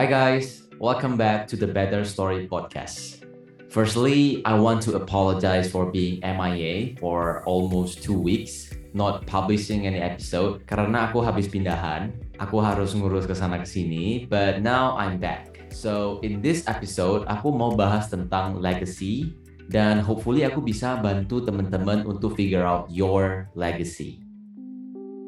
[0.00, 3.20] Hi guys, welcome back to the Better Story podcast.
[3.68, 10.00] Firstly, I want to apologize for being MIA for almost two weeks, not publishing any
[10.00, 12.16] episode karena aku habis pindahan.
[12.40, 15.68] Aku harus ngurus ke sana ke sini, but now I'm back.
[15.68, 19.36] So, in this episode, aku mau bahas tentang legacy
[19.68, 24.24] dan hopefully aku bisa bantu teman-teman untuk figure out your legacy.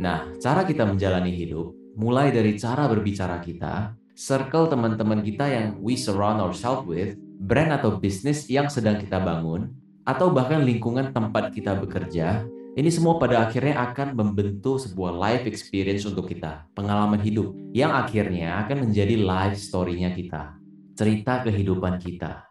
[0.00, 5.98] Nah, cara kita menjalani hidup mulai dari cara berbicara kita, circle teman-teman kita yang we
[5.98, 9.74] surround ourselves with, brand atau bisnis yang sedang kita bangun,
[10.06, 16.06] atau bahkan lingkungan tempat kita bekerja, ini semua pada akhirnya akan membentuk sebuah life experience
[16.06, 20.58] untuk kita, pengalaman hidup, yang akhirnya akan menjadi life story-nya kita,
[20.94, 22.46] cerita kehidupan kita.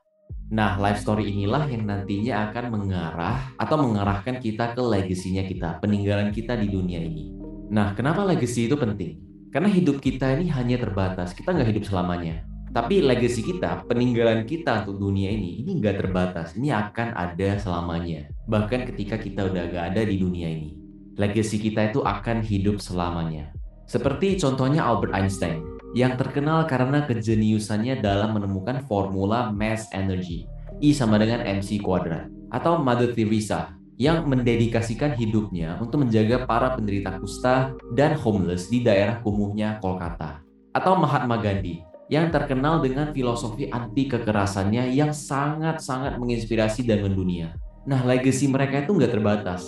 [0.51, 6.29] Nah, life story inilah yang nantinya akan mengarah atau mengarahkan kita ke legasinya kita, peninggalan
[6.35, 7.33] kita di dunia ini.
[7.71, 9.32] Nah, kenapa legacy itu penting?
[9.53, 12.41] Karena hidup kita ini hanya terbatas, kita nggak hidup selamanya.
[12.73, 16.57] Tapi legacy kita, peninggalan kita untuk dunia ini, ini nggak terbatas.
[16.57, 18.33] Ini akan ada selamanya.
[18.49, 20.73] Bahkan ketika kita udah nggak ada di dunia ini.
[21.13, 23.53] Legacy kita itu akan hidup selamanya.
[23.85, 25.61] Seperti contohnya Albert Einstein,
[25.93, 30.49] yang terkenal karena kejeniusannya dalam menemukan formula mass energy,
[30.81, 32.25] I sama dengan mc kuadrat.
[32.49, 39.21] Atau Mother Teresa, yang mendedikasikan hidupnya untuk menjaga para penderita kusta dan homeless di daerah
[39.21, 40.41] kumuhnya Kolkata.
[40.73, 47.53] Atau Mahatma Gandhi, yang terkenal dengan filosofi anti kekerasannya yang sangat-sangat menginspirasi dan mendunia.
[47.85, 49.65] Nah, legacy mereka itu nggak terbatas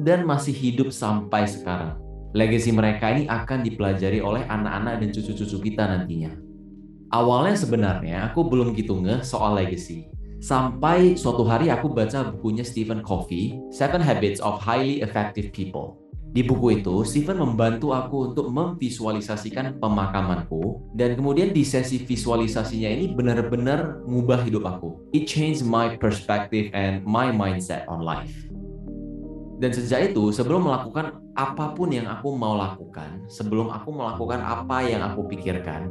[0.00, 1.96] dan masih hidup sampai sekarang.
[2.36, 6.36] Legacy mereka ini akan dipelajari oleh anak-anak dan cucu-cucu kita nantinya.
[7.08, 10.10] Awalnya sebenarnya aku belum gitu ngeh soal legacy.
[10.36, 15.96] Sampai suatu hari aku baca bukunya Stephen Covey, Seven Habits of Highly Effective People.
[16.36, 23.16] Di buku itu, Stephen membantu aku untuk memvisualisasikan pemakamanku dan kemudian di sesi visualisasinya ini
[23.16, 25.00] benar-benar ngubah hidup aku.
[25.16, 28.36] It changed my perspective and my mindset on life.
[29.56, 34.84] Dan sejak itu, sebelum melakukan apa pun yang aku mau lakukan, sebelum aku melakukan apa
[34.84, 35.88] yang aku pikirkan,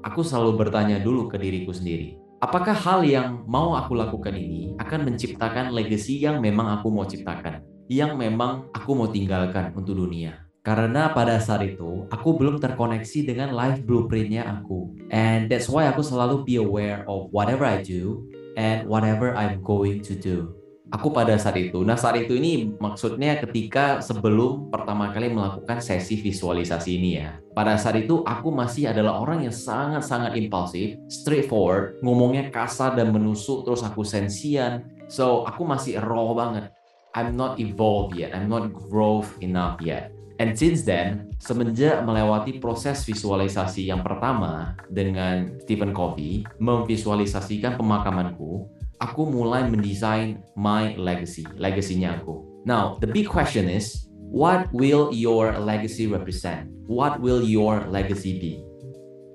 [0.00, 2.25] aku selalu bertanya dulu ke diriku sendiri.
[2.36, 7.76] Apakah hal yang mau aku lakukan ini akan menciptakan legacy yang memang aku mau ciptakan?
[7.86, 10.42] yang memang aku mau tinggalkan untuk dunia.
[10.66, 14.98] Karena pada saat itu, aku belum terkoneksi dengan life blueprintnya aku.
[15.14, 18.26] And that's why aku selalu be aware of whatever I do
[18.58, 20.58] and whatever I'm going to do.
[20.86, 26.14] Aku pada saat itu, nah saat itu ini maksudnya ketika sebelum pertama kali melakukan sesi
[26.14, 27.42] visualisasi ini ya.
[27.58, 33.66] Pada saat itu aku masih adalah orang yang sangat-sangat impulsif, straightforward, ngomongnya kasar dan menusuk,
[33.66, 34.86] terus aku sensian.
[35.10, 36.70] So aku masih raw banget.
[37.18, 40.14] I'm not evolved yet, I'm not growth enough yet.
[40.36, 48.68] And since then, semenjak melewati proses visualisasi yang pertama dengan Stephen Covey, memvisualisasikan pemakamanku,
[49.00, 52.44] aku mulai mendesain my legacy, legasinya aku.
[52.66, 56.72] Now, the big question is, what will your legacy represent?
[56.90, 58.52] What will your legacy be?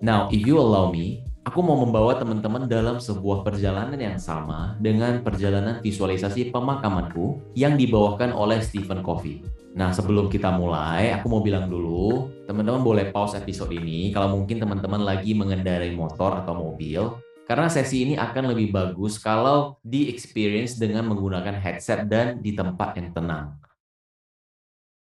[0.01, 5.21] Now, if you allow me, aku mau membawa teman-teman dalam sebuah perjalanan yang sama dengan
[5.21, 9.45] perjalanan visualisasi pemakamanku yang dibawakan oleh Stephen Covey.
[9.71, 14.59] Nah, sebelum kita mulai, aku mau bilang dulu, teman-teman boleh pause episode ini kalau mungkin
[14.59, 17.07] teman-teman lagi mengendarai motor atau mobil,
[17.51, 22.95] karena sesi ini akan lebih bagus kalau di experience dengan menggunakan headset dan di tempat
[22.95, 23.59] yang tenang.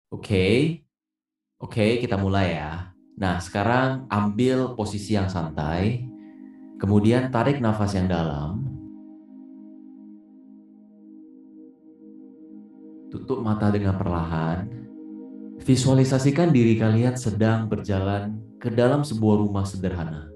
[0.09, 0.57] Oke, okay.
[1.61, 2.89] oke okay, kita mulai ya.
[3.13, 6.09] Nah, sekarang ambil posisi yang santai,
[6.83, 8.59] Kemudian tarik nafas yang dalam.
[13.07, 14.67] Tutup mata dengan perlahan.
[15.63, 20.32] Visualisasikan diri kalian sedang berjalan ke dalam sebuah rumah sederhana.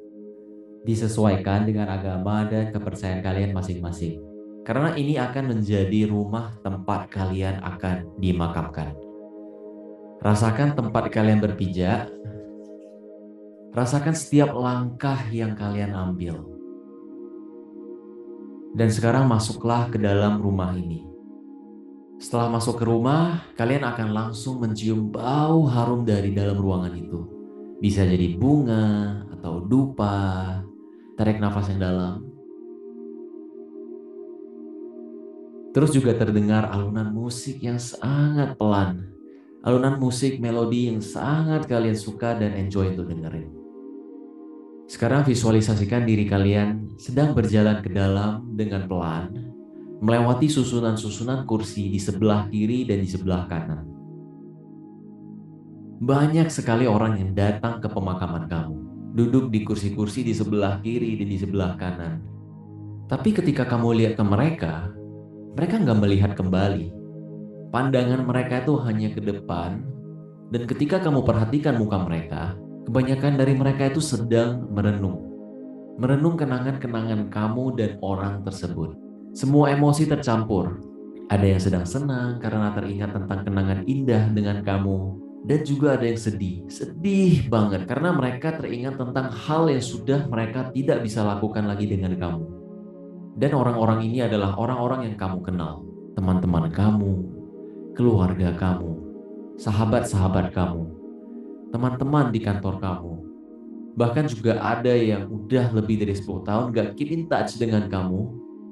[0.88, 4.24] Disesuaikan dengan agama dan kepercayaan kalian masing-masing.
[4.64, 8.96] Karena ini akan menjadi rumah tempat kalian akan dimakamkan.
[10.24, 12.08] Rasakan tempat kalian berpijak,
[13.78, 16.42] Rasakan setiap langkah yang kalian ambil.
[18.74, 21.06] Dan sekarang masuklah ke dalam rumah ini.
[22.18, 27.22] Setelah masuk ke rumah, kalian akan langsung mencium bau harum dari dalam ruangan itu.
[27.78, 30.58] Bisa jadi bunga atau dupa.
[31.18, 32.22] Tarik nafas yang dalam.
[35.74, 39.14] Terus juga terdengar alunan musik yang sangat pelan.
[39.66, 43.50] Alunan musik melodi yang sangat kalian suka dan enjoy untuk dengerin.
[44.88, 49.54] Sekarang visualisasikan diri kalian sedang berjalan ke dalam dengan pelan,
[50.00, 53.84] melewati susunan-susunan kursi di sebelah kiri dan di sebelah kanan.
[55.98, 58.78] Banyak sekali orang yang datang ke pemakaman kamu,
[59.18, 62.22] duduk di kursi-kursi di sebelah kiri dan di sebelah kanan.
[63.10, 64.94] Tapi ketika kamu lihat ke mereka,
[65.58, 66.94] mereka nggak melihat kembali.
[67.74, 69.82] Pandangan mereka itu hanya ke depan,
[70.54, 72.54] dan ketika kamu perhatikan muka mereka,
[72.86, 75.26] kebanyakan dari mereka itu sedang merenung.
[75.98, 78.94] Merenung kenangan-kenangan kamu dan orang tersebut.
[79.34, 80.78] Semua emosi tercampur.
[81.28, 86.20] Ada yang sedang senang karena teringat tentang kenangan indah dengan kamu, dan juga ada yang
[86.20, 91.88] sedih, sedih banget karena mereka teringat tentang hal yang sudah mereka tidak bisa lakukan lagi
[91.88, 92.44] dengan kamu.
[93.40, 95.88] Dan orang-orang ini adalah orang-orang yang kamu kenal,
[96.20, 97.14] teman-teman kamu,
[97.96, 98.92] keluarga kamu,
[99.56, 100.84] sahabat-sahabat kamu,
[101.72, 103.14] teman-teman di kantor kamu.
[103.96, 108.20] Bahkan juga ada yang udah lebih dari 10 tahun gak keep in touch dengan kamu,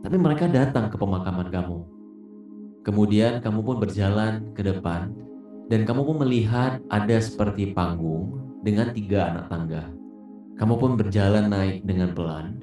[0.04, 1.88] tapi mereka datang ke pemakaman kamu.
[2.84, 5.26] Kemudian kamu pun berjalan ke depan
[5.66, 9.84] dan kamu pun melihat ada seperti panggung dengan tiga anak tangga.
[10.56, 12.58] Kamu pun berjalan naik dengan pelan.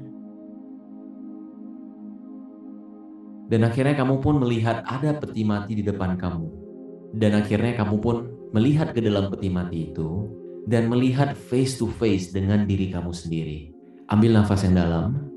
[3.52, 6.48] Dan akhirnya kamu pun melihat ada peti mati di depan kamu.
[7.12, 8.16] Dan akhirnya kamu pun
[8.56, 10.30] melihat ke dalam peti mati itu
[10.64, 13.74] dan melihat face to face dengan diri kamu sendiri.
[14.08, 15.28] Ambil nafas yang dalam.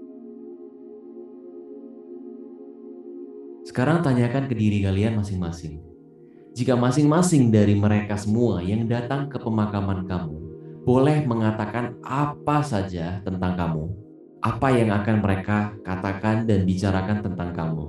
[3.66, 5.95] Sekarang tanyakan ke diri kalian masing-masing.
[6.56, 10.38] Jika masing-masing dari mereka semua yang datang ke pemakaman kamu
[10.88, 13.86] boleh mengatakan apa saja tentang kamu,
[14.40, 17.86] apa yang akan mereka katakan dan bicarakan tentang kamu.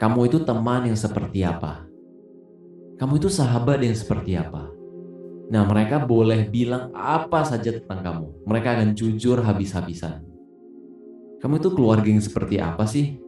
[0.00, 1.92] Kamu itu teman yang seperti apa?
[3.02, 4.70] kamu itu sahabat yang seperti apa.
[5.50, 8.26] Nah, mereka boleh bilang apa saja tentang kamu.
[8.46, 10.22] Mereka akan jujur habis-habisan.
[11.42, 13.18] Kamu itu keluarga yang seperti apa sih?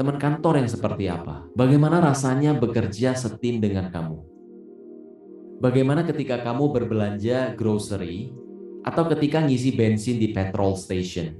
[0.00, 1.44] Teman kantor yang seperti apa?
[1.52, 4.16] Bagaimana rasanya bekerja setim dengan kamu?
[5.60, 8.32] Bagaimana ketika kamu berbelanja grocery
[8.80, 11.36] atau ketika ngisi bensin di petrol station?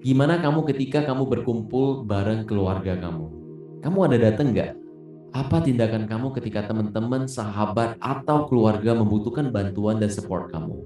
[0.00, 3.28] Gimana kamu ketika kamu berkumpul bareng keluarga kamu?
[3.84, 4.72] Kamu ada datang nggak?
[5.36, 10.80] Apa tindakan kamu ketika teman-teman, sahabat, atau keluarga membutuhkan bantuan dan support kamu?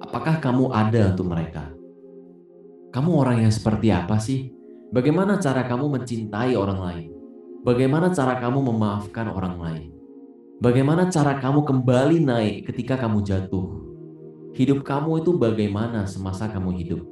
[0.00, 1.76] Apakah kamu ada untuk mereka?
[2.88, 4.63] Kamu orang yang seperti apa sih?
[4.94, 7.10] Bagaimana cara kamu mencintai orang lain?
[7.66, 9.90] Bagaimana cara kamu memaafkan orang lain?
[10.62, 13.74] Bagaimana cara kamu kembali naik ketika kamu jatuh?
[14.54, 17.02] Hidup kamu itu bagaimana semasa kamu hidup?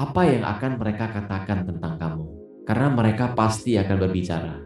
[0.00, 2.24] Apa yang akan mereka katakan tentang kamu?
[2.64, 4.64] Karena mereka pasti akan berbicara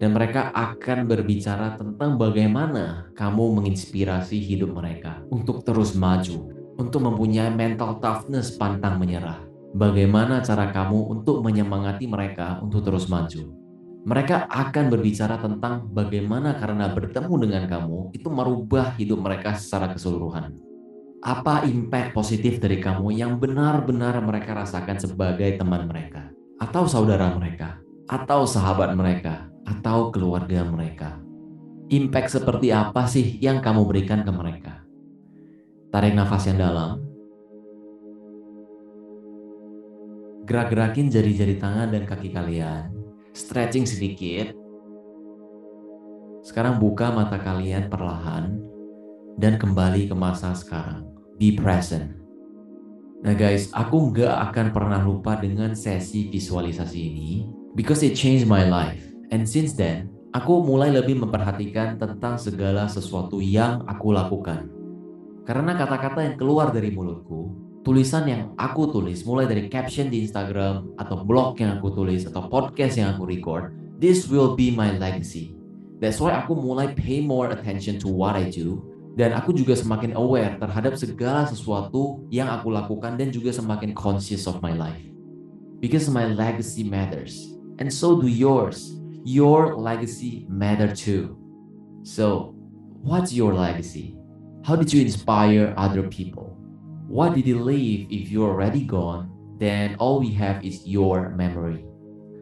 [0.00, 6.48] dan mereka akan berbicara tentang bagaimana kamu menginspirasi hidup mereka untuk terus maju,
[6.80, 9.45] untuk mempunyai mental toughness pantang menyerah.
[9.76, 13.52] Bagaimana cara kamu untuk menyemangati mereka untuk terus maju?
[14.08, 20.56] Mereka akan berbicara tentang bagaimana karena bertemu dengan kamu itu merubah hidup mereka secara keseluruhan.
[21.20, 27.76] Apa impact positif dari kamu yang benar-benar mereka rasakan sebagai teman mereka, atau saudara mereka,
[28.08, 31.20] atau sahabat mereka, atau keluarga mereka.
[31.92, 34.88] Impact seperti apa sih yang kamu berikan ke mereka?
[35.92, 37.05] Tarik nafas yang dalam.
[40.46, 42.94] Gerak-gerakin jari-jari tangan dan kaki kalian.
[43.34, 44.54] Stretching sedikit.
[46.46, 48.54] Sekarang buka mata kalian perlahan
[49.42, 51.02] dan kembali ke masa sekarang.
[51.34, 52.14] Be present.
[53.26, 57.30] Nah guys, aku nggak akan pernah lupa dengan sesi visualisasi ini
[57.74, 59.02] because it changed my life.
[59.34, 64.70] And since then, aku mulai lebih memperhatikan tentang segala sesuatu yang aku lakukan.
[65.42, 67.50] Karena kata-kata yang keluar dari mulutku,
[67.86, 72.50] tulisan yang aku tulis, mulai dari caption di Instagram, atau blog yang aku tulis, atau
[72.50, 73.70] podcast yang aku record,
[74.02, 75.54] this will be my legacy.
[76.02, 78.82] That's why aku mulai pay more attention to what I do,
[79.14, 84.50] dan aku juga semakin aware terhadap segala sesuatu yang aku lakukan dan juga semakin conscious
[84.50, 85.06] of my life.
[85.78, 91.38] Because my legacy matters, and so do yours your legacy matter too.
[92.02, 92.50] So,
[93.06, 94.18] what's your legacy?
[94.66, 96.65] How did you inspire other people?
[97.06, 99.30] What did you leave if you're already gone?
[99.62, 101.86] Then all we have is your memory.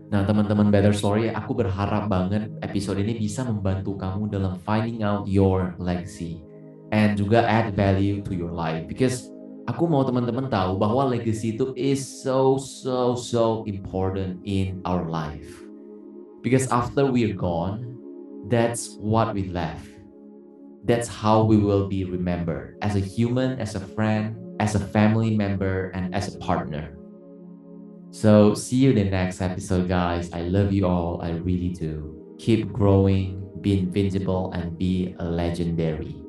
[0.08, 5.28] Nah, teman-teman Better Story, aku berharap banget episode ini bisa membantu kamu dalam finding out
[5.28, 6.40] your legacy
[6.96, 9.28] and juga add value to your life because
[9.68, 15.60] aku mau teman-teman tahu bahwa legacy itu is so so so important in our life.
[16.40, 17.96] Because after we're gone,
[18.48, 19.92] that's what we left.
[20.88, 25.36] That's how we will be remembered as a human, as a friend, as a family
[25.36, 26.96] member, and as a partner.
[28.10, 30.32] So, see you in the next episode, guys.
[30.32, 31.20] I love you all.
[31.20, 32.16] I really do.
[32.38, 36.23] Keep growing, be invincible, and be a legendary.